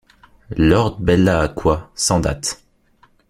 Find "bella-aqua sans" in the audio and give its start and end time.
0.99-2.19